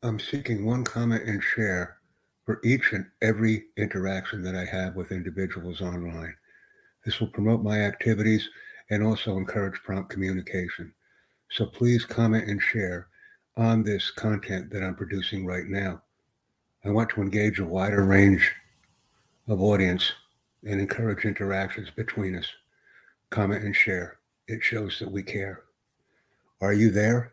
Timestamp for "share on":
12.62-13.82